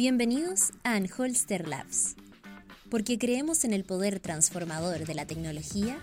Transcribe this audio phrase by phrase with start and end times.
[0.00, 2.16] Bienvenidos a Anholster Labs.
[2.90, 5.98] Porque creemos en el poder transformador de la tecnología,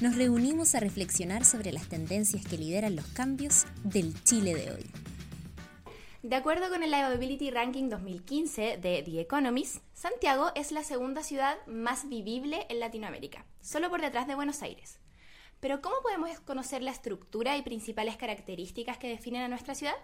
[0.00, 4.86] nos reunimos a reflexionar sobre las tendencias que lideran los cambios del Chile de hoy.
[6.22, 11.56] De acuerdo con el Livability Ranking 2015 de The Economist, Santiago es la segunda ciudad
[11.66, 15.00] más vivible en Latinoamérica, solo por detrás de Buenos Aires.
[15.58, 19.96] Pero ¿cómo podemos conocer la estructura y principales características que definen a nuestra ciudad?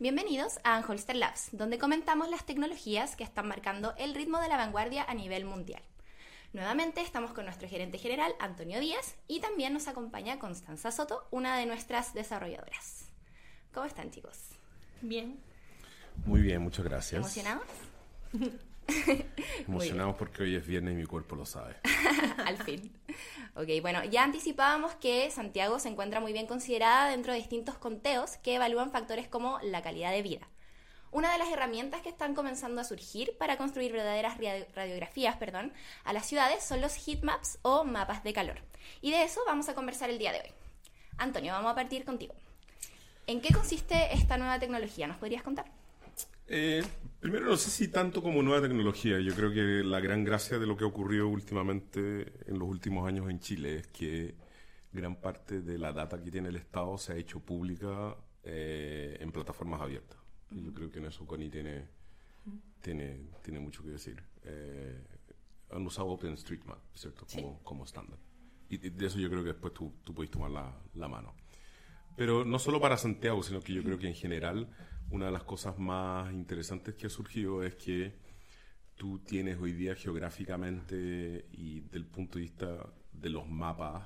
[0.00, 4.56] Bienvenidos a Anholster Labs, donde comentamos las tecnologías que están marcando el ritmo de la
[4.56, 5.82] vanguardia a nivel mundial.
[6.52, 11.58] Nuevamente estamos con nuestro gerente general, Antonio Díaz, y también nos acompaña Constanza Soto, una
[11.58, 13.08] de nuestras desarrolladoras.
[13.74, 14.38] ¿Cómo están chicos?
[15.02, 15.40] Bien.
[16.24, 17.18] Muy bien, muchas gracias.
[17.18, 17.66] ¿Emocionados?
[19.66, 21.76] Emocionados porque hoy es viernes y mi cuerpo lo sabe.
[22.46, 22.92] Al fin.
[23.54, 28.36] Ok, bueno, ya anticipábamos que Santiago se encuentra muy bien considerada dentro de distintos conteos
[28.38, 30.48] que evalúan factores como la calidad de vida.
[31.10, 34.36] Una de las herramientas que están comenzando a surgir para construir verdaderas
[34.74, 35.72] radiografías perdón,
[36.04, 38.60] a las ciudades son los heatmaps o mapas de calor.
[39.00, 40.52] Y de eso vamos a conversar el día de hoy.
[41.16, 42.34] Antonio, vamos a partir contigo.
[43.26, 45.06] ¿En qué consiste esta nueva tecnología?
[45.06, 45.77] ¿Nos podrías contar?
[46.50, 46.82] Eh,
[47.20, 49.20] primero, no sé si tanto como nueva tecnología.
[49.20, 53.06] Yo creo que la gran gracia de lo que ha ocurrido últimamente en los últimos
[53.06, 54.34] años en Chile es que
[54.92, 59.30] gran parte de la data que tiene el Estado se ha hecho pública eh, en
[59.30, 60.18] plataformas abiertas.
[60.50, 61.86] Y yo creo que en eso Connie tiene,
[62.80, 64.22] tiene, tiene mucho que decir.
[64.44, 65.04] Eh,
[65.70, 67.26] han usado OpenStreetMap, ¿cierto?
[67.30, 68.18] Como, como estándar.
[68.70, 71.34] Y de eso yo creo que después tú, tú puedes tomar la, la mano.
[72.16, 74.68] Pero no solo para Santiago, sino que yo creo que en general
[75.10, 78.12] una de las cosas más interesantes que ha surgido es que
[78.94, 84.04] tú tienes hoy día geográficamente y del punto de vista de los mapas,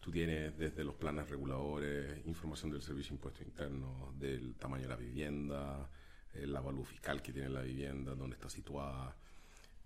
[0.00, 4.88] tú tienes desde los planes reguladores, información del Servicio de Impuesto Interno, del tamaño de
[4.88, 5.88] la vivienda,
[6.34, 9.14] el avalúo fiscal que tiene la vivienda, dónde está situada.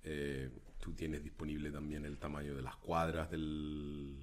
[0.03, 4.17] Eh, tú tienes disponible también el tamaño de las cuadras del,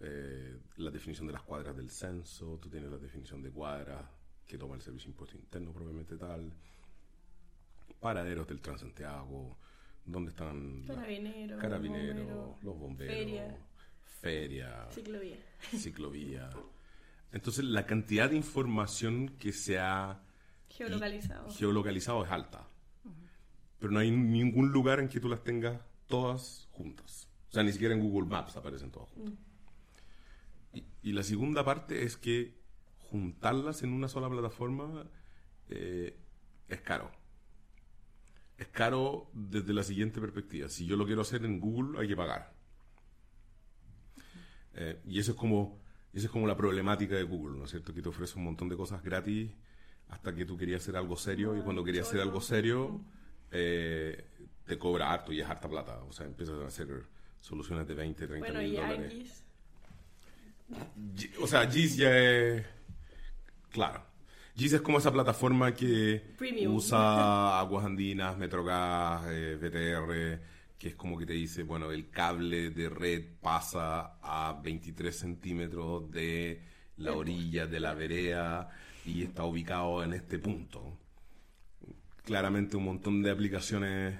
[0.00, 4.17] eh, la definición de las cuadras del censo, tú tienes la definición de cuadras
[4.48, 6.50] que toma el Servicio de Impuesto Interno propiamente tal,
[8.00, 9.56] paraderos del Transantiago,
[10.04, 13.54] donde están carabineros, carabinero, los bomberos,
[14.04, 15.36] feria, ciclovía.
[15.76, 16.50] ciclovía.
[17.30, 20.22] Entonces la cantidad de información que se ha
[20.70, 22.66] geolocalizado, geolocalizado es alta.
[23.78, 27.28] Pero no hay ningún lugar en que tú las tengas todas juntas.
[27.50, 29.34] O sea, ni siquiera en Google Maps aparecen todas juntas.
[29.34, 30.78] Mm.
[31.02, 32.57] Y, la segunda parte es que
[33.10, 35.06] juntarlas en una sola plataforma
[35.68, 36.16] eh,
[36.68, 37.10] es caro.
[38.56, 40.68] Es caro desde la siguiente perspectiva.
[40.68, 42.52] Si yo lo quiero hacer en Google, hay que pagar.
[44.74, 45.80] Eh, y eso es como
[46.12, 47.92] esa es como la problemática de Google, ¿no es cierto?
[47.92, 49.50] Que te ofrece un montón de cosas gratis
[50.08, 53.00] hasta que tú querías hacer algo serio y cuando querías hacer algo serio
[53.50, 54.26] eh,
[54.64, 56.02] te cobra harto y es harta plata.
[56.08, 56.88] O sea, empiezas a hacer
[57.40, 59.44] soluciones de 20, 30 mil dólares.
[61.40, 62.77] O sea, GIS ya es.
[63.70, 64.02] Claro.
[64.56, 66.34] GIS es como esa plataforma que
[66.66, 72.70] usa Aguas Andinas, Metrogas, eh, BTR, que es como que te dice, bueno, el cable
[72.70, 76.60] de red pasa a 23 centímetros de
[76.96, 78.70] la orilla de la vereda
[79.04, 80.98] y está ubicado en este punto.
[82.24, 84.18] Claramente un montón de aplicaciones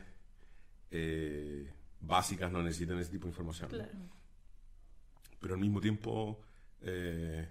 [0.93, 1.69] eh,
[2.01, 3.71] básicas no necesitan ese tipo de información.
[3.71, 4.19] Claro
[5.41, 6.41] pero al mismo tiempo
[6.83, 7.47] eh,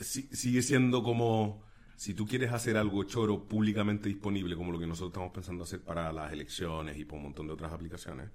[0.00, 1.62] sigue siendo como
[1.96, 5.80] si tú quieres hacer algo choro públicamente disponible, como lo que nosotros estamos pensando hacer
[5.80, 8.30] para las elecciones y por un montón de otras aplicaciones,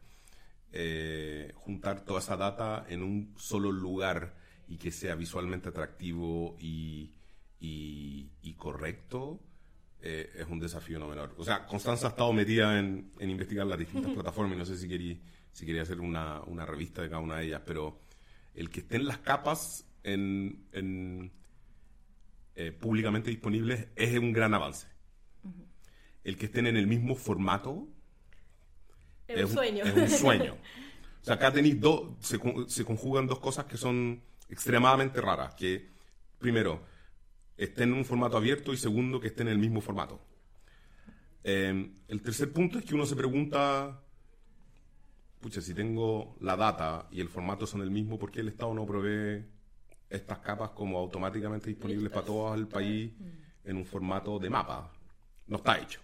[0.72, 4.36] eh, juntar toda esa data en un solo lugar
[4.68, 7.12] y que sea visualmente atractivo y,
[8.58, 9.40] correcto,
[10.02, 11.36] eh, es un desafío no menor.
[11.38, 14.88] O sea, Constanza ha estado metida en, investigar las distintas plataformas y no sé si
[14.88, 15.18] quería
[15.52, 18.00] si quería hacer una, una, revista de cada una de ellas, pero
[18.54, 21.32] el que estén las capas en, en
[22.56, 24.88] eh, públicamente disponibles es un gran avance.
[26.24, 27.88] El que estén en el mismo formato
[29.28, 29.86] es, un sueño.
[29.86, 30.54] Es un sueño.
[31.22, 35.90] o sea, acá tenéis dos, se, se conjugan dos cosas que son extremadamente raras, que
[36.38, 36.84] primero,
[37.56, 40.20] estén en un formato abierto y segundo, que estén en el mismo formato.
[41.44, 44.04] Eh, el tercer punto es que uno se pregunta
[45.40, 48.74] pucha, si tengo la data y el formato son el mismo, ¿por qué el Estado
[48.74, 49.46] no provee
[50.10, 53.12] estas capas como automáticamente disponibles para todo el país
[53.64, 54.92] en un formato de mapa?
[55.48, 56.00] No está hecho.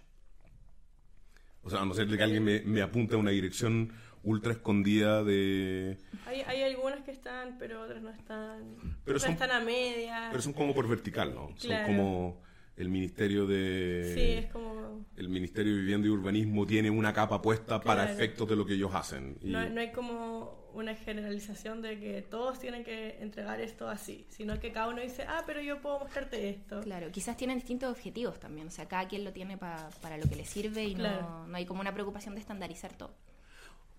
[1.62, 3.92] O sea, a no ser que alguien me, me apunte a una dirección
[4.22, 5.98] ultra escondida de...
[6.26, 8.98] Hay, hay, algunas que están, pero otras no están.
[9.04, 10.28] Pero son, están a media.
[10.30, 11.50] Pero son como por vertical, ¿no?
[11.56, 12.45] Son como...
[12.76, 15.04] el Ministerio de Sí, es como...
[15.16, 18.74] el Ministerio de Vivienda y Urbanismo tiene una capa puesta para efectos de lo que
[18.74, 19.38] ellos hacen.
[19.40, 24.26] Y- No, no hay como una generalización de que todos tienen que entregar esto así,
[24.28, 26.80] sino que cada uno dice, ah, pero yo puedo mostrarte esto.
[26.82, 30.28] Claro, quizás tienen distintos objetivos también, o sea, cada quien lo tiene pa- para lo
[30.28, 33.14] que le sirve y no, no hay como una preocupación de estandarizar todo.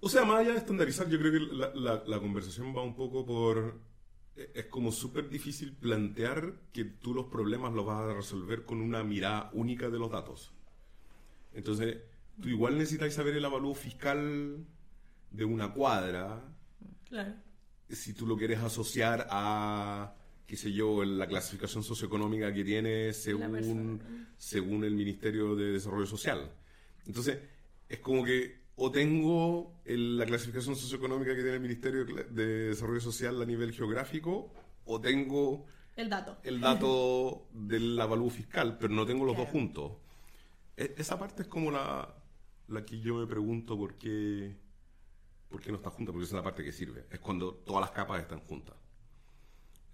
[0.01, 2.95] O sea, más allá de estandarizar, yo creo que la, la- la conversación va un
[2.95, 3.79] poco por...
[4.37, 8.81] eh, Es como súper difícil plantear que tú los problemas los vas a resolver con
[8.81, 10.51] una mirada única de los datos.
[11.53, 11.97] Entonces,
[12.41, 14.63] tú igual necesitas saber el avalúo fiscal
[15.31, 16.41] de una cuadra,
[17.09, 17.33] Claro.
[17.89, 20.13] si tú lo quieres asociar a,
[20.45, 24.01] qué sé yo, la clasificación socioeconómica que tiene según,
[24.37, 26.51] según el Ministerio de Desarrollo Social.
[27.05, 27.39] Entonces,
[27.89, 33.01] es como que o tengo el- la clasificación socioeconómica que tiene el Ministerio de Desarrollo
[33.01, 34.51] Social a nivel geográfico,
[34.85, 35.65] o tengo
[35.95, 36.37] El dato.
[36.43, 39.93] el dato del avalúo fiscal, pero no tengo los dos juntos.
[40.77, 42.15] E- Esa parte es como la,
[42.67, 44.55] la que yo me pregunto por qué,
[45.49, 47.07] por qué no está junta, porque esa es la parte que sirve.
[47.09, 48.75] Es cuando todas las capas están juntas.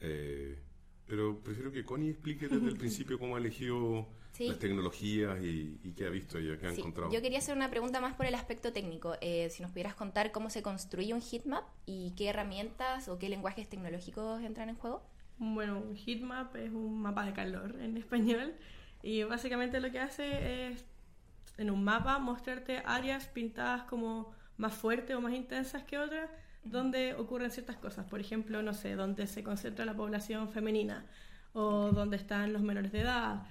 [0.01, 0.62] Eh,
[1.07, 4.47] pero prefiero que Connie explique desde el principio cómo ha elegido Sí.
[4.47, 7.11] las tecnologías y, y qué ha visto ella, qué ha Sí, encontrado.
[7.11, 9.15] yo quería hacer una pregunta más por el aspecto técnico.
[9.21, 13.29] Eh, si nos pudieras contar cómo se construye un heatmap y qué herramientas o qué
[13.29, 15.03] lenguajes tecnológicos entran en juego.
[15.38, 18.55] Bueno, un heatmap es un mapa de calor en español
[19.03, 20.83] y básicamente lo que hace es
[21.59, 26.31] en un mapa mostrarte áreas pintadas como más fuertes o más intensas que otras
[26.63, 28.06] donde ocurren ciertas cosas.
[28.06, 31.06] Por ejemplo, no sé, donde se concentra la población femenina
[31.54, 33.44] o donde están los menores de edad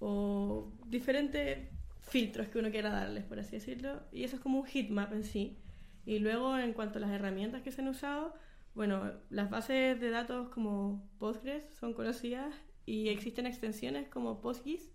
[0.00, 1.68] o diferentes
[2.00, 4.02] filtros que uno quiera darles, por así decirlo.
[4.12, 5.58] Y eso es como un heatmap en sí.
[6.06, 8.34] Y luego, en cuanto a las herramientas que se han usado,
[8.74, 12.54] bueno, las bases de datos como Postgres son conocidas
[12.86, 14.90] y existen extensiones como PostGIS,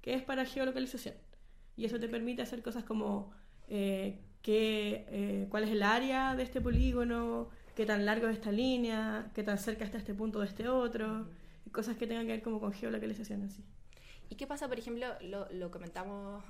[0.00, 1.14] que es para geolocalización.
[1.76, 3.32] Y eso te permite hacer cosas como
[3.68, 8.52] eh, qué, eh, cuál es el área de este polígono, qué tan largo es esta
[8.52, 11.28] línea, qué tan cerca está este punto de este otro,
[11.64, 13.64] y cosas que tengan que ver como con geolocalización en sí.
[14.28, 16.42] ¿Y qué pasa, por ejemplo, lo, lo comentamos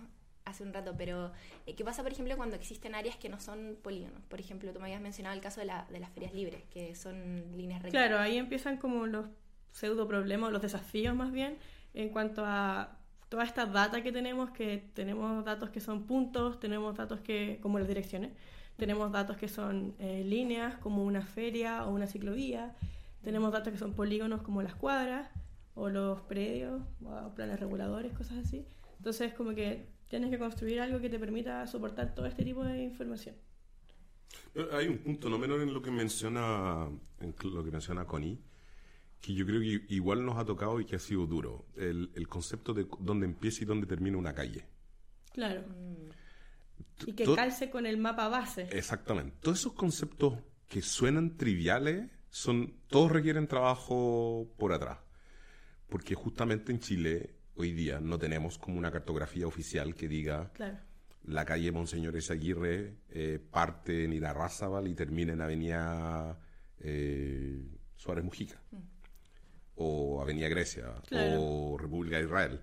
[0.45, 1.33] hace un rato, pero
[1.67, 4.21] eh, ¿qué pasa, por ejemplo, cuando existen áreas que no son polígonos?
[4.29, 6.95] Por ejemplo, tú me habías mencionado el caso de, la- de las ferias libres, que
[6.95, 7.91] son líneas rectas.
[8.01, 9.27] Claro, ahí empiezan como los
[9.73, 11.59] pseudo problemas, los desafíos más bien,
[11.95, 12.99] en cuanto a
[13.37, 17.79] toda esta data que tenemos, que tenemos datos que son puntos, tenemos datos que, como
[17.79, 18.33] las direcciones,
[18.79, 22.75] tenemos datos que son eh, líneas, como una feria o una ciclovía,
[23.23, 25.29] tenemos datos que son polígonos como las cuadras,
[25.75, 28.65] o los predios, o planes reguladores, cosas así.
[28.97, 32.85] Entonces, como que tienes que construir algo que te permita soportar todo este tipo de
[32.85, 33.35] información.
[34.55, 36.89] Pero Hay un punto no menor en lo que menciona
[37.21, 38.39] en lo que menciona Connie,
[39.21, 41.67] que yo creo que igual nos ha tocado y que ha sido duro.
[41.77, 44.65] El, el concepto de dónde empieza y dónde termina una calle.
[45.33, 45.65] Claro.
[47.07, 48.69] Y que calce con el mapa base.
[48.73, 49.37] Exactamente.
[49.41, 54.99] Todos esos conceptos que suenan triviales son todos requieren trabajo por atrás.
[55.89, 60.79] Porque justamente en Chile hoy día no tenemos como una cartografía oficial que diga Claro.
[61.25, 66.39] la calle Monseñor Aguirre eh, parte en Irarrázaval y termina en Avenida
[66.81, 67.63] eh,
[67.95, 68.61] Suárez Mujica.
[69.77, 70.95] O Avenida Grecia.
[71.09, 71.41] Claro.
[71.43, 72.61] O República de Israel.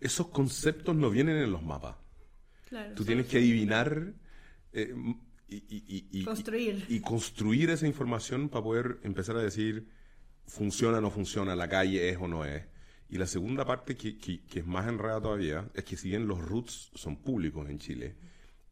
[0.00, 1.96] Esos conceptos no vienen en los mapas.
[2.68, 2.94] Claro.
[2.94, 4.12] Tú tienes que adivinar
[4.72, 4.94] eh,
[5.48, 6.84] y, y- y- y- Construir.
[6.88, 9.88] y construir esa información para poder empezar a decir
[10.46, 12.64] funciona o no funciona, la calle es o no es.
[13.08, 16.26] Y la segunda parte, que, que- que es más enredada todavía, es que si bien
[16.26, 18.16] los roots son públicos en Chile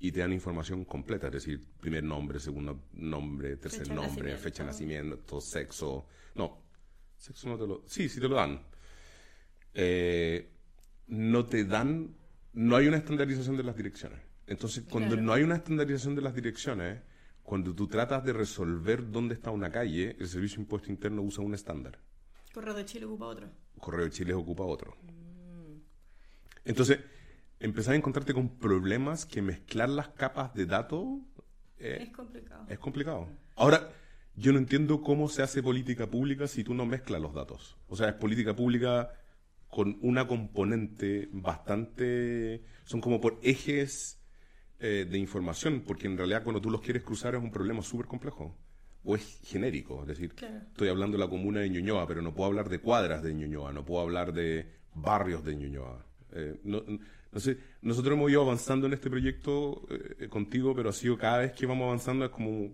[0.01, 4.43] y te dan información completa, es decir, primer nombre, segundo nombre, tercer Fecha nombre, nacimiento.
[4.43, 6.07] fecha de nacimiento, sexo.
[6.35, 6.64] No,
[7.25, 7.83] sexo no te lo...
[7.87, 8.61] Sí, sí te lo dan.
[9.75, 10.51] Eh,
[11.09, 12.15] no te dan,
[12.53, 14.21] no hay una estandarización de las direcciones.
[14.47, 15.23] Entonces, cuando Claro.
[15.23, 17.01] no hay una estandarización de las direcciones,
[17.43, 21.43] cuando tú tratas de resolver dónde está una calle, el Servicio de Impuesto Interno usa
[21.43, 21.99] un estándar.
[22.53, 23.49] Correo de Chile ocupa otro.
[23.79, 24.97] Correo de Chile ocupa otro.
[26.65, 27.01] Entonces,
[27.61, 31.05] empezás a encontrarte con problemas que mezclar las capas de datos
[31.79, 32.67] eh, Es complicado.
[32.69, 33.29] es complicado.
[33.57, 33.91] Ahora,
[34.37, 37.77] yo no entiendo cómo se hace política pública si tú no mezclas los datos.
[37.89, 39.13] O sea, es política pública
[39.69, 42.63] con una componente bastante...
[42.85, 44.21] Son como por ejes
[44.81, 48.07] eh, de información, porque en realidad cuando tú los quieres cruzar es un problema súper
[48.07, 48.57] complejo.
[49.05, 50.61] O es genérico, es decir, Claro.
[50.69, 53.73] estoy hablando de la comuna de Ñuñoa, pero no puedo hablar de cuadras de Ñuñoa,
[53.73, 56.05] no puedo hablar de barrios de Ñuñoa.
[56.33, 56.83] Eh, no,
[57.33, 61.39] no sé, nosotros hemos ido avanzando en este proyecto eh, contigo, pero ha sido cada
[61.39, 62.71] vez que vamos avanzando es como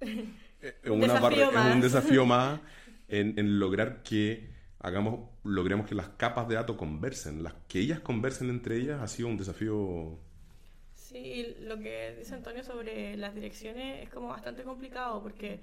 [0.86, 1.82] Un una desafío es un más.
[1.82, 2.60] desafío más
[3.08, 4.50] en, en lograr que
[4.80, 7.42] hagamos, logremos que las capas de datos conversen.
[7.42, 10.18] Las, que ellas conversen entre ellas ha sido un desafío
[11.08, 15.60] Sí, lo que dice Antonio sobre las direcciones es como bastante complicado porque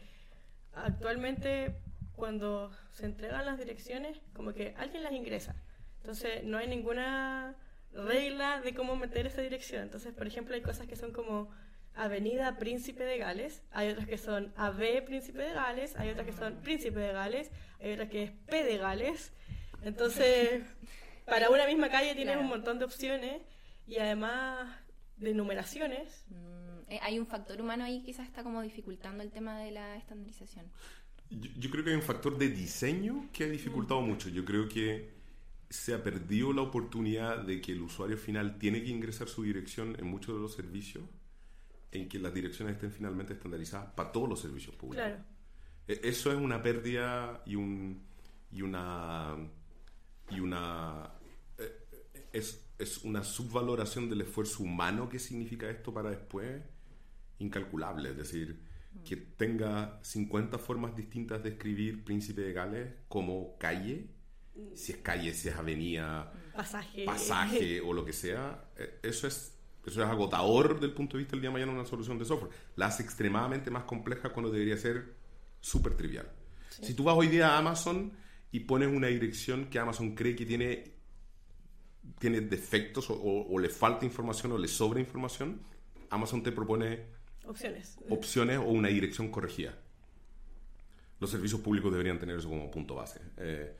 [0.74, 1.76] actualmente
[2.16, 5.56] cuando se entregan las direcciones, como que alguien las ingresa.
[6.02, 7.56] Entonces no hay ninguna
[7.94, 9.84] regla de cómo meter esa dirección.
[9.84, 11.52] Entonces, por ejemplo, hay cosas que son como
[11.96, 16.34] Avenida Príncipe de Gales, hay otras que son AB Príncipe de Gales, hay otras que
[16.34, 19.32] son Príncipe de Gales, hay otras que es P de Gales.
[19.82, 20.64] Entonces,
[21.26, 23.42] para una misma calle tienes un montón de opciones
[23.88, 24.68] y además
[25.18, 26.26] de numeraciones.
[26.30, 29.72] Mm, eh, hay un factor humano ahí que quizás está como dificultando el tema de
[29.72, 30.66] la estandarización.
[31.30, 34.08] Yo, creo que hay un factor de diseño que ha dificultado mm.
[34.08, 34.30] mucho.
[34.30, 35.16] Yo creo que
[35.70, 39.96] se ha perdido la oportunidad de que el usuario final tiene que ingresar su dirección
[40.00, 41.04] en muchos de los servicios,
[41.96, 45.06] en que las direcciones estén finalmente estandarizadas para todos los servicios públicos.
[45.06, 45.24] Claro.
[45.88, 48.06] E, eso es una pérdida y un
[48.52, 49.36] y una
[50.30, 51.12] y una
[51.58, 56.62] eh, es es una subvaloración del esfuerzo humano que significa esto para después
[57.40, 58.10] incalculable.
[58.10, 58.60] Es decir,
[59.04, 64.08] que tenga 50 formas distintas de escribir Príncipe de Gales como calle,
[64.74, 69.55] si es calle, si es avenida, pasaje, pasaje o lo que sea, eh, eso es,
[69.86, 72.52] eso es agotador del punto de vista del día de mañana una solución de software.
[72.76, 75.14] La hace extremadamente más compleja cuando debería ser
[75.60, 76.28] súper trivial.
[76.70, 78.12] Si tú vas hoy día a Amazon
[78.52, 80.96] y pones una dirección que Amazon cree que tiene
[82.20, 85.62] tiene defectos o, le falta información o le sobra información,
[86.10, 87.06] Amazon te propone
[87.46, 87.98] opciones.
[88.10, 89.78] opciones o una dirección corregida.
[91.20, 93.22] Los servicios públicos deberían tener eso como punto base.
[93.38, 93.76] Eh,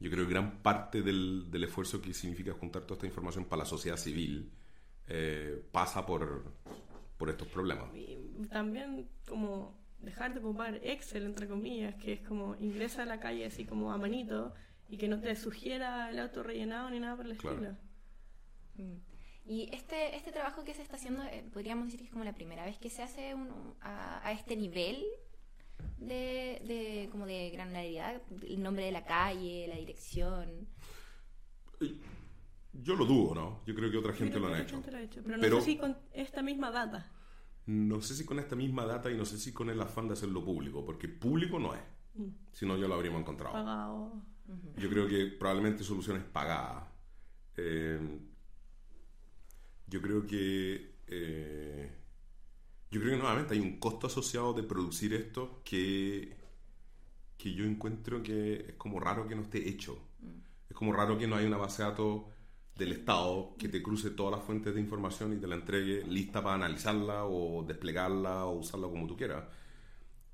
[0.00, 3.60] yo creo que gran parte del, del, esfuerzo que significa juntar toda esta información para
[3.62, 4.50] la sociedad civil
[5.08, 6.52] eh, pasa por,
[7.16, 7.90] por estos problemas.
[8.50, 13.46] también como dejar de ocupar Excel, entre comillas, que es como ingresa a la calle
[13.46, 14.54] así como a manito
[14.88, 17.76] y que no te sugiera el auto rellenado ni nada por el estilo.
[18.76, 18.96] Mm.
[19.46, 22.34] Y este, este trabajo que se está haciendo, eh, podríamos decir que es como la
[22.34, 23.34] primera vez que se hace
[23.80, 25.02] a, este nivel
[25.96, 30.68] de, de, como de granularidad, el nombre de la calle, la dirección.
[32.72, 33.62] Yo lo dudo, ¿no?
[33.66, 34.80] Yo creo que otra gente, lo, ha hecho.
[35.24, 37.10] Pero, no sé si con esta misma data.
[37.66, 40.14] No sé si con esta misma data y no sé si con el afán de
[40.14, 41.82] hacerlo público, porque público no es.
[42.14, 42.28] Mm.
[42.52, 43.52] Si no, ya lo habríamos encontrado.
[43.52, 44.22] Pagado.
[44.76, 46.84] Yo creo que probablemente soluciones pagadas.
[47.56, 48.20] Eh,
[49.86, 50.98] yo creo que.
[51.06, 51.92] Eh,
[52.90, 56.38] yo creo que nuevamente hay un costo asociado de producir esto que,
[57.36, 59.98] que yo encuentro que es como raro que no esté hecho.
[60.70, 62.22] Es como raro que no haya una base de datos
[62.78, 66.42] del Estado que te cruce todas las fuentes de información y te la entregue lista
[66.42, 69.44] para analizarla o desplegarla o usarla como tú quieras.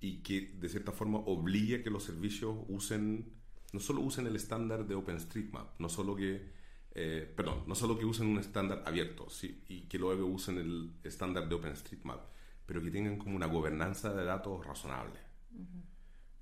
[0.01, 3.33] Y que de cierta forma obligue a que los servicios usen
[3.73, 6.53] no solo usen el estándar de OpenStreetMap, no solo que,
[6.95, 9.65] eh, perdón, no solo que usen un estándar abierto ¿sí?
[9.69, 12.21] y que luego usen el estándar de OpenStreetMap,
[12.67, 15.19] pero que tengan como una gobernanza de datos razonable.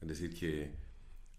[0.01, 0.75] Es decir, que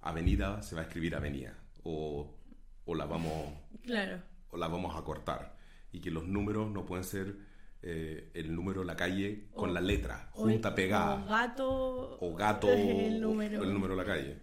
[0.02, 2.40] avenida se va a escribir avenida o,
[2.86, 3.54] o la vamos
[3.84, 4.33] claro.
[4.54, 5.58] O la vamos a cortar.
[5.92, 7.36] Y que los números no pueden ser
[7.82, 11.16] eh, el número de la calle con la letra junta pegada.
[11.16, 13.62] o gato o gato el número.
[13.64, 14.38] el número de la calle.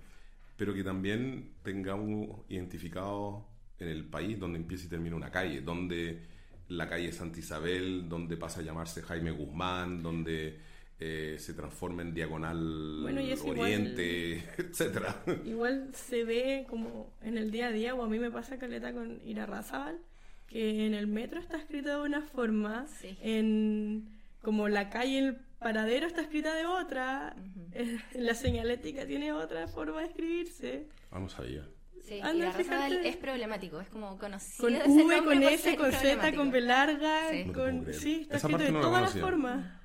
[0.57, 3.47] Pero que también tengamos identificado
[3.79, 6.23] en el país donde empieza y termina una calle, donde
[6.69, 10.61] la calle Santa Isabel, donde pasa a llamarse Jaime Guzmán, donde
[11.03, 13.07] eh, se transforma en Diagonal
[13.47, 15.17] Oriente, etcétera.
[15.47, 18.93] Igual se ve como en el día a día, o a mí me pasa caleta
[18.93, 19.99] con Irarrázaval,
[20.47, 22.87] que en el metro está escrito de una forma,
[23.23, 24.11] en
[24.43, 27.35] como la calle, el paradero está escrita de otra,
[27.73, 30.87] eh, la señalética tiene otra forma de escribirse.
[31.11, 31.67] Vamos allá.
[32.03, 34.69] Sí, y la es problemático, es como conocido.
[34.69, 37.23] Con V, con S, con Z, con B larga,
[37.55, 37.87] con...
[37.95, 39.80] Sí, está escrito de todas las formas.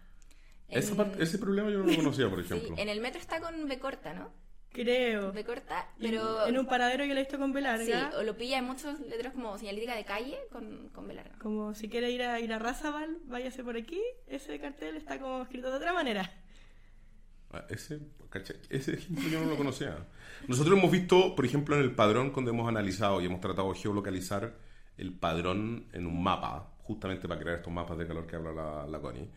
[0.70, 2.76] Ese problema yo no lo conocía, por ejemplo.
[2.78, 4.32] en el metro está con B corta, ¿no?
[4.76, 5.32] Creo.
[5.32, 6.46] B corta, pero...
[6.48, 8.10] En un paradero yo lo he visto con B larga.
[8.12, 11.38] Sí, o lo pilla en muchos letras como señalítica de calle con, con B larga.
[11.40, 15.44] Como si quiere ir a, ir a Razabal, váyase por aquí, ese cartel está como
[15.44, 16.30] escrito de otra manera.
[17.52, 18.02] Ah, ese,
[18.70, 20.08] ese ejemplo yo no lo conocía.
[20.48, 23.80] Nosotros hemos visto, por ejemplo, en el padrón, cuando hemos analizado y hemos tratado de
[23.80, 24.58] geolocalizar
[24.98, 28.88] el padrón en un mapa, justamente para crear estos mapas de calor que habla la,
[28.88, 29.30] la Connie,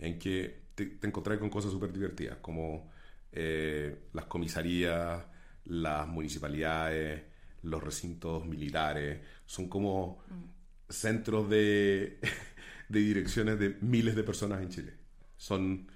[0.00, 2.90] en que te, te encontrás con cosas súper divertidas, como
[3.32, 5.22] eh, las comisarías,
[5.66, 7.22] las municipalidades,
[7.62, 10.22] los recintos militares, son como
[10.88, 12.18] centros de,
[12.88, 14.92] de direcciones de miles de personas en Chile.
[15.36, 15.86] Son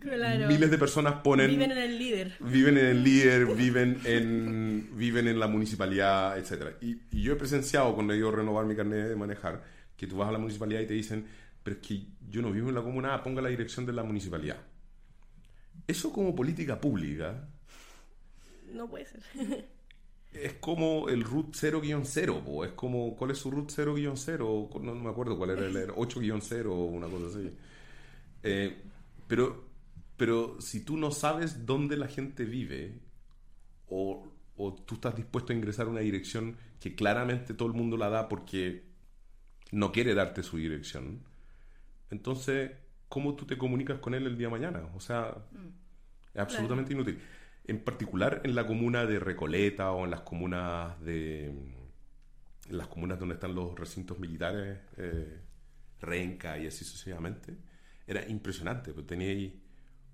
[0.00, 0.48] Claro.
[0.48, 1.50] miles de personas ponen...
[1.50, 2.32] Viven en el líder.
[2.40, 6.78] Viven en el líder, viven en, viven en la municipalidad, etcétera.
[6.80, 9.62] Y, y yo he presenciado cuando he ido a renovar mi carnet de manejar,
[9.96, 11.26] que tú vas a la municipalidad y te dicen,
[11.62, 14.02] pero es que yo no vivo en la comuna, ah, ponga la dirección de la
[14.02, 14.60] municipalidad.
[15.86, 17.48] Eso como política pública
[18.72, 19.22] No puede ser.
[20.32, 22.64] es como el root 0-0, po.
[22.64, 24.80] es como, ¿cuál es su root 0-0?
[24.80, 27.50] No, no me acuerdo cuál era, el era 8-0 o una cosa así.
[28.42, 28.82] Eh,
[29.28, 29.64] pero,
[30.16, 32.98] pero si tú no sabes dónde la gente vive,
[33.88, 37.96] o, o tú estás dispuesto a ingresar a una dirección que claramente todo el mundo
[37.96, 38.84] la da porque
[39.70, 41.22] no quiere darte su dirección,
[42.12, 42.70] entonces,
[43.08, 44.82] ¿cómo tú te comunicas con él el día de mañana?
[44.94, 45.34] O sea,
[46.34, 47.18] es absolutamente inútil.
[47.64, 53.18] En particular en la comuna de Recoleta o en las comunas de en las comunas
[53.18, 55.40] donde están los recintos militares, eh,
[56.00, 57.56] Renca y así sucesivamente,
[58.06, 58.92] era impresionante.
[58.92, 59.62] Pues tenía ahí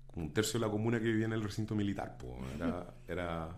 [0.07, 2.17] como un tercio de la comuna que vivía en el recinto militar.
[2.17, 3.49] pues, era, era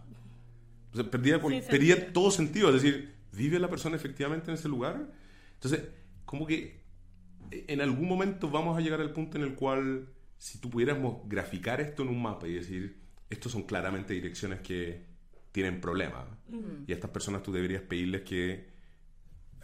[0.92, 2.14] o sea, perdía, Sin perdía sentido.
[2.14, 2.68] todo sentido.
[2.70, 5.10] Es decir, ¿vive la persona efectivamente en ese lugar?
[5.54, 5.90] Entonces,
[6.26, 6.81] como que
[7.52, 11.82] en algún momento vamos a llegar al punto en el cual, si tú pudiéramos graficar
[11.82, 12.98] esto en un mapa y decir,
[13.30, 15.06] estos son claramente direcciones que
[15.52, 16.26] tienen problemas,
[16.88, 18.70] y a estas personas tú deberías pedirles que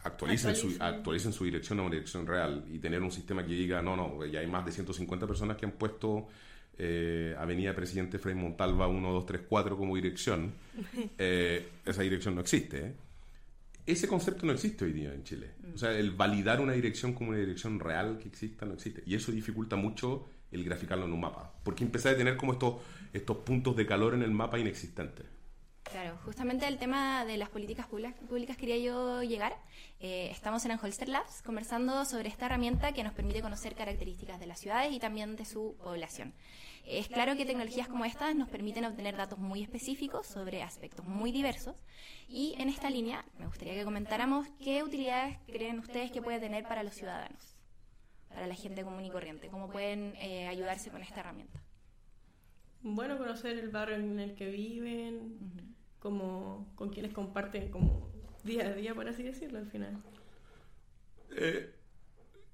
[0.04, 1.34] actualicen, Su, Actualicen.
[1.34, 4.40] su dirección a una dirección real y tener un sistema que diga, no, no, ya
[4.40, 6.28] hay más de 150 personas que han puesto
[6.78, 10.54] eh, Avenida Presidente Frei Montalva 1, 2, 3, 4 como dirección,
[11.18, 12.86] eh, esa dirección no existe.
[12.86, 12.94] ¿eh?
[13.88, 15.52] Ese concepto no existe hoy día en Chile.
[15.74, 19.02] O sea, el validar una dirección como una dirección real que exista no existe.
[19.06, 21.54] Y eso dificulta mucho el graficarlo en un mapa.
[21.64, 22.82] Porque empecé a tener como estos,
[23.14, 25.26] estos puntos de calor en el mapa inexistentes.
[25.84, 29.56] Claro, justamente el tema de las políticas públicas, públicas quería yo llegar.
[30.02, 34.48] Eh, estamos en Anholster Labs conversando sobre esta herramienta que nos permite conocer características de
[34.48, 36.34] las ciudades y también de su población.
[36.90, 41.34] Es claro que tecnologías como estas nos permiten obtener datos muy específicos sobre aspectos muy
[41.34, 41.76] diversos
[42.30, 46.64] y en esta línea me gustaría que comentáramos qué utilidades creen ustedes que puede tener
[46.64, 47.58] para los ciudadanos,
[48.30, 51.62] para la gente común y corriente, cómo pueden eh, ayudarse con esta herramienta.
[52.84, 58.10] Bueno, conocer el barrio en el que viven, como con quienes comparten como
[58.46, 60.02] día a día, por así decirlo, al final.
[61.36, 61.77] Eh,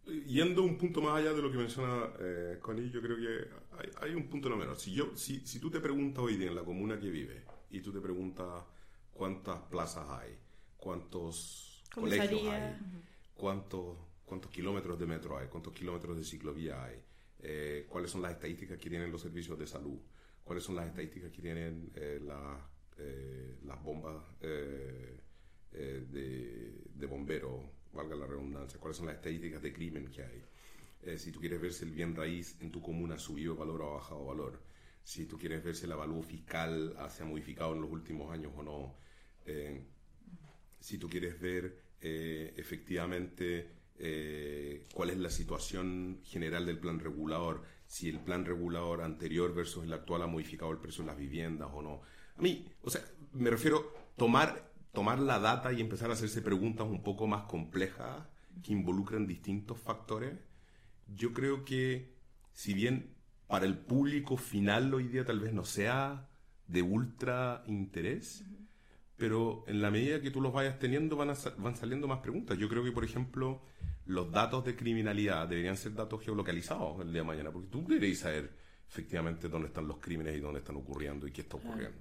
[0.06, 3.89] yendo un punto más allá de lo que menciona eh, Connie, yo creo que hay,
[4.02, 4.78] hay un punto no menor.
[4.78, 7.82] Si, yo, si, si tú te preguntas hoy día en la comuna que vive y
[7.82, 8.63] tú te preguntas
[9.13, 10.38] cuántas plazas hay,
[10.78, 12.76] cuántos colegios hay,
[13.34, 17.02] cuántos, cuántos kilómetros de metro hay, cuántos kilómetros de ciclovía hay,
[17.39, 20.00] eh, cuáles son las estadísticas que tienen los servicios de salud,
[20.44, 22.60] cuáles son las estadísticas que tienen eh, las,
[22.98, 25.20] eh, las bombas eh,
[25.72, 27.62] eh, de, de bomberos,
[27.94, 30.44] valga la redundancia, cuáles son las estadísticas de crimen que hay.
[31.04, 33.82] Eh, si tú quieres ver si el bien raíz en tu comuna ha subido valor
[33.82, 34.62] o ha bajado valor,
[35.04, 38.54] si tú quieres ver si el avalúo fiscal se ha modificado en los últimos años
[38.56, 38.96] o no,
[39.46, 39.84] eh,
[40.80, 47.64] si tú quieres ver eh, efectivamente eh, cuál es la situación general del plan regulador,
[47.88, 51.70] si el plan regulador anterior versus el actual ha modificado el precio de las viviendas
[51.74, 52.02] o no.
[52.36, 53.02] A mí, o sea,
[53.34, 58.24] me refiero tomar tomar la data y empezar a hacerse preguntas un poco más complejas
[58.64, 60.34] que involucran distintos factores.
[61.08, 62.14] Yo creo que
[62.54, 63.14] si bien
[63.48, 66.30] para el público final hoy día tal vez no sea
[66.68, 68.46] de ultra interés,
[69.18, 72.58] pero en la medida que tú los vayas teniendo van, a van saliendo más preguntas.
[72.58, 73.62] Yo creo que, por ejemplo,
[74.06, 78.20] los datos de criminalidad deberían ser datos geolocalizados el día de mañana, porque tú deberías
[78.20, 78.56] saber
[78.88, 82.00] efectivamente dónde están los crímenes y dónde están ocurriendo y qué está ocurriendo.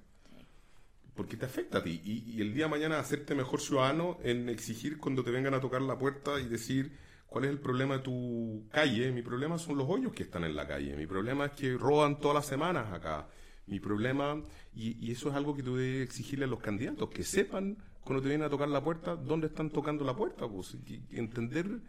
[1.15, 2.01] Porque te afecta a ti.
[2.03, 5.81] Y, el día de mañana hacerte mejor ciudadano en exigir cuando te vengan a tocar
[5.81, 6.97] la puerta y decir
[7.27, 9.11] cuál es el problema de tu calle.
[9.11, 10.95] Mi problema son los hoyos que están en la calle.
[10.95, 13.27] Mi problema es que roban todas las semanas acá.
[13.67, 14.41] Mi problema,
[14.73, 18.29] y, eso es algo que tú debes exigirle a los candidatos, que sepan cuando te
[18.29, 21.79] vienen a tocar la puerta dónde están tocando la puerta, pues, y entender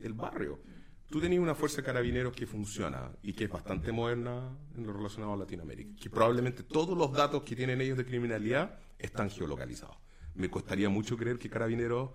[0.00, 0.60] el barrio.
[1.10, 4.92] Tú tenías una fuerza de carabineros que funciona y que es bastante moderna en lo
[4.92, 5.94] relacionado a Latinoamérica.
[6.00, 9.96] Que probablemente todos los datos que tienen ellos de criminalidad están geolocalizados.
[10.34, 12.10] Me costaría mucho creer que carabineros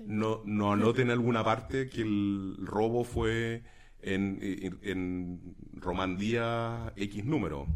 [0.00, 3.62] no, no anoten en alguna parte que el robo fue
[4.02, 7.66] en, en, en Romandía X número.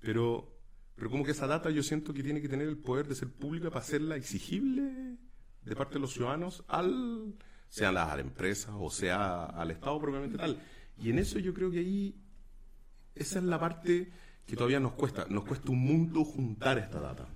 [0.00, 0.54] Pero,
[0.94, 3.32] pero como que esa data yo siento que tiene que tener el poder de ser
[3.32, 5.16] pública para hacerla exigible
[5.64, 7.34] de parte de los ciudadanos al
[7.72, 10.60] sean las empresas o sea al Estado propiamente tal.
[11.02, 12.14] Y en eso yo creo que ahí
[13.14, 14.10] esa es la parte
[14.44, 15.24] que todavía nos cuesta.
[15.30, 17.28] Nos cuesta un mundo juntar esta data.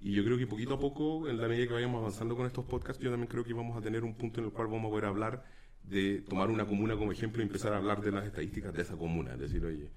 [0.00, 2.64] Y yo creo que poquito a poco, en la medida que vayamos avanzando con estos
[2.64, 4.90] podcasts, yo también creo que vamos a tener un punto en el cual vamos a
[4.90, 5.44] poder hablar
[5.84, 8.96] de tomar una comuna como ejemplo y empezar a hablar de las estadísticas de esa
[8.96, 9.34] comuna.
[9.34, 9.90] Es decir, oye,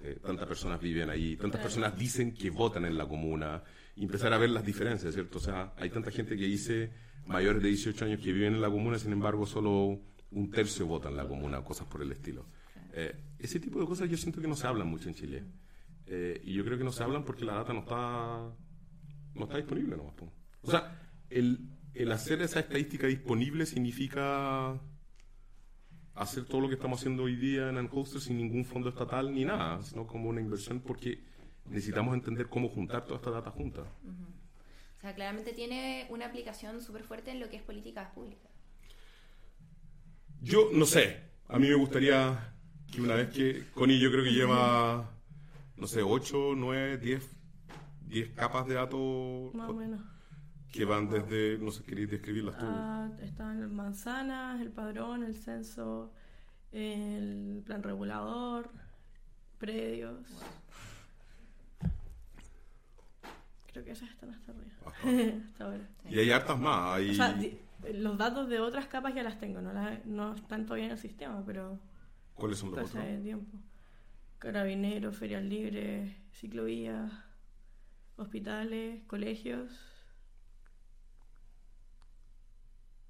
[0.00, 3.62] eh, tantas personas viven ahí, tantas personas dicen que votan en la comuna,
[3.96, 5.38] y empezar a ver las diferencias, ¿cierto?
[5.38, 6.90] O sea, hay tanta gente que dice
[7.26, 11.08] mayores de 18 años que viven en la comuna, sin embargo, solo un tercio vota
[11.08, 12.46] en la comuna, cosas por el estilo.
[12.92, 15.44] Eh, ese tipo de cosas yo siento que no se hablan mucho en Chile.
[16.06, 18.50] Eh, y yo creo que no se hablan porque la data no está,
[19.34, 20.14] no está disponible nomás.
[20.62, 24.80] O sea, el, el hacer esa estadística disponible significa
[26.14, 29.44] hacer todo lo que estamos haciendo hoy día en Unhoster sin ningún fondo estatal ni
[29.44, 31.22] nada, sino como una inversión porque
[31.66, 33.82] necesitamos entender cómo juntar toda esta data junta.
[34.96, 38.50] O sea, claramente tiene una aplicación súper fuerte en lo que es políticas públicas.
[40.40, 42.54] Yo no sé, a mí me gustaría
[42.90, 45.10] que una vez que Connie yo creo que lleva,
[45.76, 47.36] no sé, 8, 9, 10,
[48.06, 49.54] 10 capas de datos.
[49.54, 50.00] Más o menos.
[50.72, 52.64] Que van desde, no sé, queréis describirlas tú.
[52.66, 56.12] Ah, están manzanas, el padrón, el censo,
[56.72, 58.70] el plan regulador,
[59.58, 60.20] predios.
[63.76, 65.42] Creo que esas están hasta arriba.
[65.46, 65.86] hasta ahora.
[66.08, 66.96] Y hay hartas más.
[66.96, 67.10] Hay...
[67.10, 67.58] O sea, di-
[67.92, 70.98] los datos de otras capas ya las tengo, no, las- no están todavía en el
[70.98, 71.78] sistema, pero
[72.34, 73.22] ¿Cuáles son los otros?
[73.22, 73.58] tiempo.
[74.38, 77.12] Carabineros, ferias libres, ciclovías,
[78.16, 79.70] hospitales, colegios.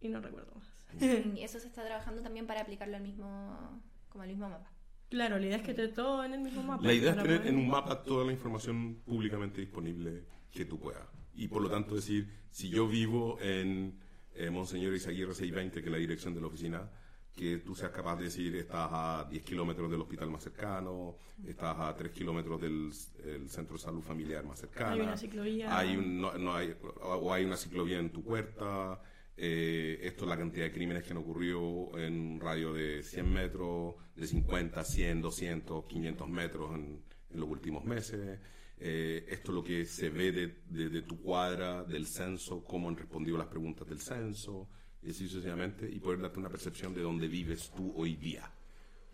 [0.00, 0.66] Y no recuerdo más.
[1.36, 4.68] Y eso se está trabajando también para aplicarlo al mismo, como al mismo mapa.
[5.10, 6.82] Claro, la idea es que esté todo en el mismo mapa.
[6.82, 10.24] La idea es tener en un mapa toda la información públicamente disponible
[10.56, 11.06] que tú puedas.
[11.34, 13.98] Y por lo tanto decir, si yo vivo en
[14.34, 16.90] eh, Monseñor Isaguirre 620, que es la dirección de la oficina,
[17.34, 21.76] que tú seas capaz de decir, estás a 10 kilómetros del hospital más cercano, estás
[21.78, 22.90] a 3 kilómetros del
[23.24, 24.92] el centro de salud familiar más cercano.
[24.94, 25.78] Hay una ciclovía.
[25.78, 29.00] Hay un- no, no hay, o hay una ciclovía en tu puerta.
[29.38, 33.30] eh, esto es la cantidad de crímenes que han ocurrido en un radio de 100
[33.30, 38.40] metros, de 50, 100, 200, 500 metros en, en los últimos meses.
[38.78, 42.88] Eh, esto es lo que se ve de, de- de tu cuadra, del censo, cómo
[42.88, 44.68] han respondido las preguntas del censo,
[45.02, 48.50] y así sucesivamente, y poder darte una percepción de dónde vives tú hoy día,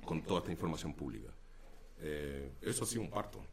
[0.05, 1.31] con toda esta información pública.
[2.01, 3.45] Eh, eso ha sido un parto.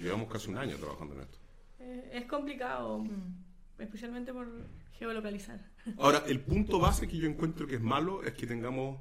[0.00, 1.38] Llevamos casi un año trabajando en esto.
[1.80, 3.04] Eh, es complicado,
[3.78, 4.48] especialmente por
[4.98, 5.60] geolocalizar.
[5.98, 8.98] Ahora, el punto base que yo encuentro que es malo es que tengamos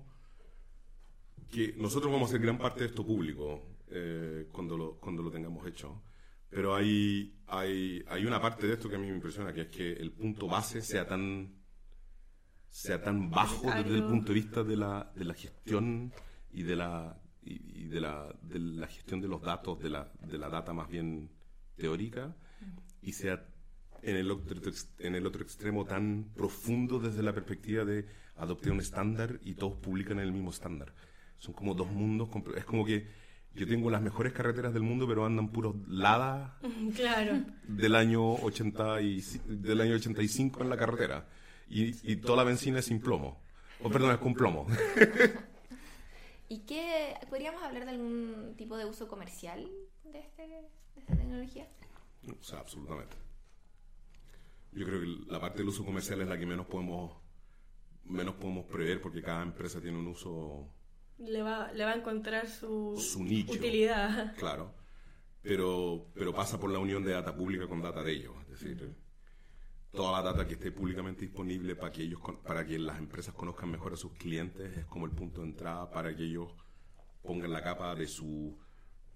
[1.50, 5.32] que nosotros vamos a hacer gran parte de esto público eh, cuando, lo, cuando lo
[5.32, 6.02] tengamos hecho.
[6.50, 9.68] Pero hay, hay, hay una parte de esto que a mí me impresiona, que es
[9.68, 11.56] que el punto base sea tan,
[12.70, 16.14] sea tan bajo desde el punto de vista de la, de la gestión
[16.52, 20.12] y de la, y, y de, la, de la gestión de los datos, de la,
[20.22, 21.30] de la data más bien
[21.76, 22.36] teórica,
[23.02, 23.46] y sea
[24.02, 28.06] en el, otro, en el otro extremo tan profundo desde la perspectiva de
[28.36, 30.94] adoptar un estándar y todos publican en el mismo estándar.
[31.38, 33.08] Son como dos mundos, es como que
[33.56, 36.60] yo tengo las mejores carreteras del mundo, pero andan puros Lada
[36.96, 37.44] claro.
[37.68, 41.28] del año, 80 y, del año 85 en la carretera.
[41.70, 43.42] Y, y toda la benzina es sin plomo.
[43.82, 44.68] O perdón, es con plomo.
[46.50, 49.70] ¿Y qué podríamos hablar de algún tipo de uso comercial
[50.06, 51.68] de, este, de esta tecnología?
[52.40, 53.18] O sea, absolutamente.
[54.72, 57.12] Yo creo que la parte del uso comercial es la que menos podemos
[58.06, 60.70] menos podemos prever porque cada empresa tiene un uso
[61.20, 63.54] Le va, le va a encontrar su, Su nicho.
[63.54, 64.36] utilidad.
[64.38, 64.74] claro,
[65.42, 68.96] pero pero pasa por la unión de data pública con data de ellos, es decir,
[69.92, 73.72] toda la data que esté públicamente disponible para que ellos para que las empresas conozcan
[73.72, 76.52] mejor a sus clientes es como el punto de entrada para que ellos
[77.24, 78.58] pongan la capa de su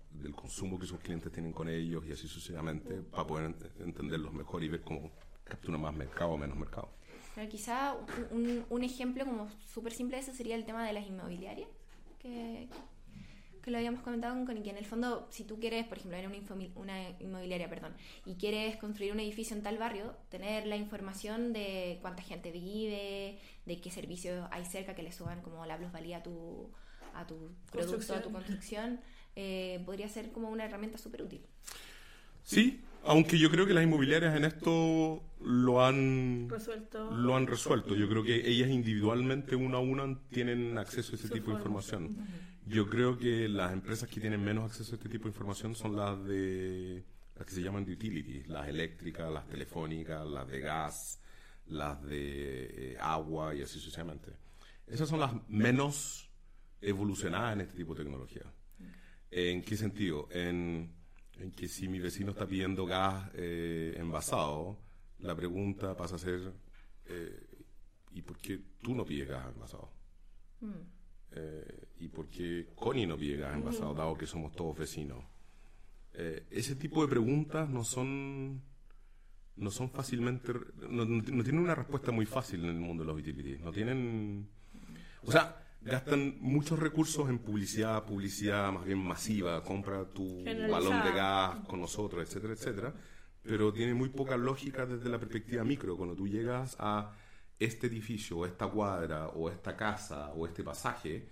[0.10, 4.34] del consumo que sus clientes tienen con ellos y así sucesivamente para poder ent- entenderlos
[4.34, 5.12] mejor y ver cómo
[5.44, 6.90] captura más mercado o menos mercado.
[7.36, 7.94] Pero quizá
[8.32, 11.70] un, un- un ejemplo como súper simple de eso sería el tema de las inmobiliarias,
[12.22, 12.68] que,
[13.64, 16.18] que lo habíamos comentado con Connie, que en el fondo, si tú quieres, por ejemplo,
[16.18, 17.94] en una, una inmobiliaria, perdón,
[18.26, 23.40] y quieres construir un edificio en tal barrio, tener la información de cuánta gente vive,
[23.66, 26.72] de qué servicios hay cerca que le suban como la plusvalía a tu,
[27.14, 28.32] a tu producto, a tu Construcción.
[28.32, 29.00] construcción,
[29.36, 31.42] eh, podría ser como una herramienta súper útil.
[32.44, 37.12] Sí, aunque yo creo que las inmobiliarias en esto lo han Resuelto.
[37.12, 37.96] lo han resuelto.
[37.96, 41.80] Yo creo que ellas individualmente, una a una, tienen acceso a ese tipo de forma.
[41.80, 42.18] información.
[42.68, 45.96] Yo creo que las empresas que tienen menos acceso a este tipo de información son
[45.96, 47.04] las de
[47.36, 51.20] las que se llaman de utilities, las eléctricas, las telefónicas, las de gas,
[51.68, 54.32] las de eh, agua y así sucesivamente.
[54.86, 56.30] Esas son las menos
[56.82, 58.44] evolucionadas en este tipo de tecnología.
[59.32, 60.28] ¿En qué sentido?
[60.32, 60.94] En,
[61.40, 64.80] en que si mi vecino está pidiendo gas eh, envasado,
[65.20, 66.54] la pregunta pasa a ser,
[67.06, 67.48] eh,
[68.12, 69.92] ¿y por qué tú no pides gas envasado?
[70.62, 71.02] Mm.
[71.34, 75.24] Eh, y por qué Connie no pide gas envasado, dado que somos todos vecinos.
[76.14, 78.62] Eh, ese tipo de preguntas no son
[79.56, 80.52] no son fácilmente
[80.90, 84.50] no, no tienen una respuesta muy fácil en el mundo de los utilities no tienen
[85.24, 91.12] o sea gastan muchos recursos en publicidad publicidad más bien masiva compra tu balón de
[91.12, 92.94] gas con nosotros etcétera etcétera
[93.42, 97.12] pero tiene muy poca lógica desde la perspectiva micro cuando tú llegas a
[97.58, 101.28] este edificio o esta cuadra o esta casa o este pasaje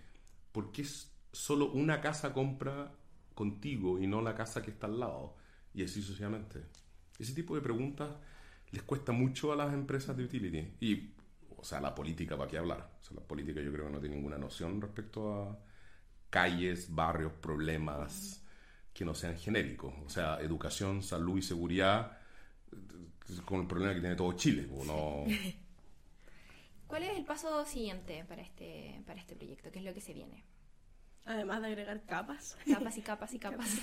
[0.51, 0.85] ¿por qué
[1.31, 2.91] solo una casa compra
[3.39, 5.35] contigo y no la casa que está al lado?
[5.73, 6.61] Y así sucesivamente.
[7.17, 8.09] Ese tipo de preguntas
[8.71, 10.73] les cuesta mucho a las empresas de utility.
[10.81, 11.13] Y,
[11.59, 12.89] o sea, la política, ¿para qué hablar?
[13.01, 15.59] O sea, la política yo creo que no tiene ninguna noción respecto a
[16.29, 18.43] calles, barrios, problemas
[18.93, 19.93] que no sean genéricos.
[20.05, 22.17] O sea, educación, salud y seguridad
[22.71, 24.67] eh, con el problema que tiene todo Chile.
[24.85, 25.25] No,
[26.87, 29.71] ¿Cuál es el paso siguiente para este, para este proyecto?
[29.71, 30.43] ¿Qué es lo que se viene?
[31.25, 32.57] Además de agregar capas.
[32.65, 33.77] Capas y capas y capas.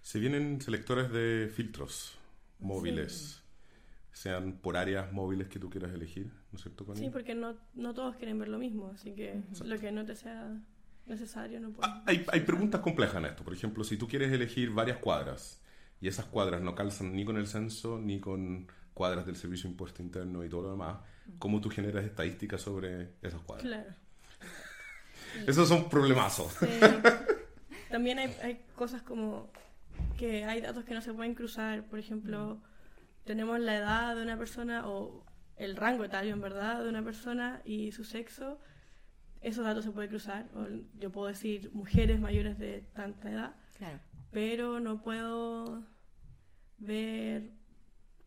[0.00, 2.16] Se vienen selectores de filtros
[2.58, 3.42] móviles,
[4.16, 7.04] sean por áreas móviles que tú quieras elegir, ¿no es cierto, Connie?
[7.04, 10.16] Sí, porque no, no todos quieren ver lo mismo, así que lo que no te
[10.16, 10.58] sea
[11.04, 11.92] necesario no puedes.
[11.92, 13.44] Ah, Hay, hay preguntas complejas en esto.
[13.44, 15.60] Por ejemplo, si tú quieres elegir varias cuadras
[16.00, 19.72] y esas cuadras no calzan ni con el censo ni con cuadras del Servicio de
[19.72, 20.96] Impuesto Interno y todo lo demás,
[21.38, 23.66] ¿cómo tú generas estadísticas sobre esas cuadras?
[23.66, 23.90] Claro.
[25.46, 26.54] Esos son problemazos.
[26.54, 26.66] Sí.
[27.90, 29.50] También hay, hay cosas como
[30.16, 31.84] que hay datos que no se pueden cruzar.
[31.84, 32.62] Por ejemplo,
[33.26, 35.24] tenemos la edad de una persona o
[35.56, 38.58] el rango etario, en verdad, de una persona y su sexo.
[39.42, 40.48] Esos datos se pueden cruzar.
[40.54, 40.66] O
[40.98, 44.00] yo puedo decir mujeres mayores de tanta edad, Claro.
[44.30, 45.84] pero no puedo
[46.78, 47.50] ver,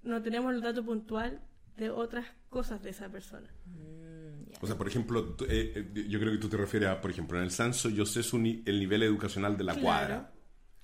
[0.04, 1.42] no tenemos el dato puntual
[1.78, 3.50] de otras cosas de esa persona.
[3.66, 4.52] Mm.
[4.62, 7.38] O sea, por ejemplo, eh, eh, yo creo que tú te refieres a, por ejemplo,
[7.38, 9.86] en el censo yo sé su ni- el nivel educacional de la Claro.
[9.86, 10.32] cuadra.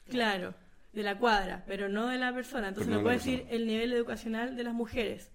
[0.08, 0.54] Claro,
[0.96, 2.70] de la cuadra, pero no de la persona.
[2.70, 5.32] Entonces Pero no no puedo decir el nivel educacional de las mujeres,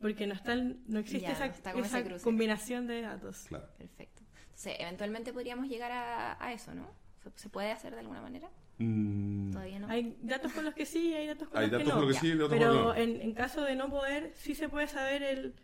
[0.00, 3.44] porque no están, no existe Ya, esa, no está combinación de datos.
[3.48, 3.68] Claro.
[3.78, 4.22] Perfecto.
[4.46, 6.90] Entonces, eventualmente podríamos llegar a, a eso, ¿no?
[7.22, 8.50] ¿Se, se puede hacer de alguna manera?
[8.78, 9.88] Mm, Todavía no.
[9.88, 12.06] Hay datos con los que sí, hay datos con Hay los datos que no.
[12.08, 12.94] que sí pero que no.
[12.96, 15.54] en, en caso de no poder, sí se puede saber el,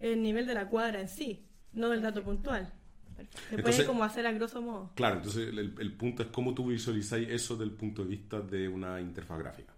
[0.00, 2.72] el nivel de la cuadra en sí, no del dato puntual.
[3.16, 3.38] Perfecto.
[3.48, 4.92] Se Entonces- puede como hacer a grosso modo.
[4.94, 8.68] Claro, entonces el, el punto es cómo tú visualizáis eso del punto de vista de
[8.68, 9.72] una interfaz gráfica.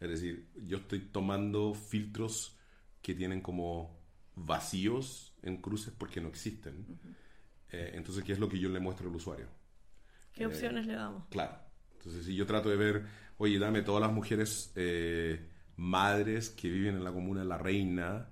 [0.00, 2.56] Es decir, yo estoy tomando filtros
[3.02, 3.98] que tienen como
[4.34, 6.86] vacíos en cruces porque no existen.
[7.70, 9.46] Eh, entonces, ¿qué es lo que yo le muestro al usuario?
[10.32, 11.24] ¿Qué Eh, opciones le damos?
[11.28, 11.56] Claro.
[11.98, 13.04] Entonces, si yo trato de ver,
[13.36, 18.28] oye, dame todas las mujeres eh, madres que viven en la comuna de La Reina,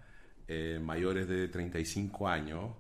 [0.47, 2.77] eh, mayores de 35 años,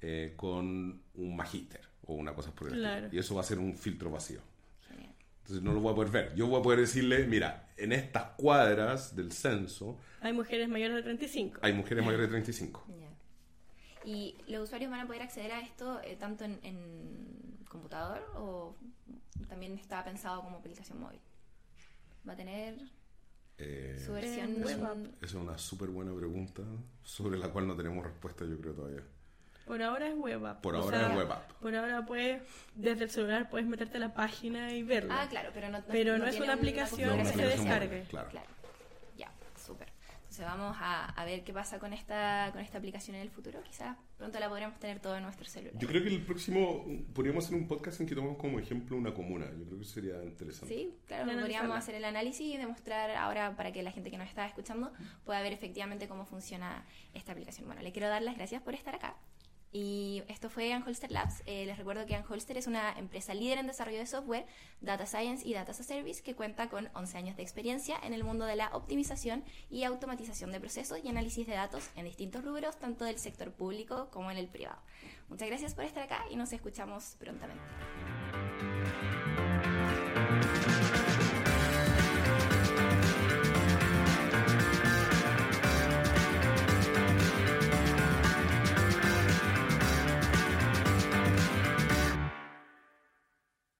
[0.00, 2.88] eh, con un magíster o una cosa por el estilo.
[2.90, 3.08] Claro.
[3.12, 4.40] Y eso va a ser un filtro vacío.
[4.88, 5.12] Genial.
[5.42, 6.34] Entonces no lo voy a poder ver.
[6.34, 11.02] Yo voy a poder decirle, mira, en estas cuadras del censo Hay mujeres mayores de
[11.02, 11.60] 35.
[11.62, 12.86] hay mujeres mayores de 35.
[12.88, 13.08] Ya.
[14.04, 18.74] ¿Y los usuarios van a poder acceder a esto eh, tanto en, en computador o
[19.48, 21.20] también está pensado como aplicación móvil?
[22.26, 22.76] ¿Va a tener
[23.58, 26.62] Eh, su versión web es una súper buena pregunta
[27.02, 29.02] sobre la cual no tenemos respuesta, yo creo, todavía.
[29.68, 30.60] Por ahora es web app.
[30.62, 31.52] Por O ahora sea, es web app.
[31.60, 32.42] Por ahora puedes,
[32.74, 35.22] desde el celular puedes meterte a la página y verla.
[35.22, 38.04] Ah, claro, pero no, Pero no es tiene una aplicación No, que se descargue.
[38.08, 38.30] claro.
[38.30, 38.46] Claro.
[39.16, 39.30] Ya,
[39.64, 39.88] súper.
[40.22, 43.60] Entonces vamos a, a ver qué pasa con esta, con esta aplicación en el futuro.
[43.62, 45.74] Quizás pronto la podremos tener todo en nuestro celular.
[45.78, 49.12] Yo creo que el próximo podríamos hacer un podcast en que tomemos como ejemplo una
[49.12, 49.46] comuna.
[49.58, 50.74] Yo creo que sería interesante.
[50.74, 54.28] Sí, claro, podríamos hacer el análisis y demostrar ahora para que la gente que nos
[54.28, 54.92] está escuchando
[55.24, 57.66] pueda ver efectivamente cómo funciona esta aplicación.
[57.66, 59.16] Bueno, le quiero dar las gracias por estar acá.
[59.72, 61.42] Y esto fue Anholster Labs.
[61.44, 64.46] Eh, les recuerdo que Anholster es una empresa líder en desarrollo de software,
[64.80, 68.14] data science y data as a service que cuenta con 11 años de experiencia en
[68.14, 72.44] el mundo de la optimización y automatización de procesos y análisis de datos en distintos
[72.44, 74.80] rubros, tanto del sector público como en el privado.
[75.28, 77.62] Muchas gracias por estar acá y nos escuchamos prontamente.